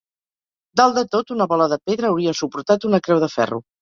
Dalt 0.79 0.97
de 0.99 1.03
tot 1.15 1.33
una 1.37 1.47
bola 1.51 1.67
de 1.73 1.79
pedra 1.91 2.11
hauria 2.15 2.35
suportat 2.41 2.89
una 2.91 3.01
creu 3.11 3.23
de 3.27 3.35
ferro. 3.39 3.67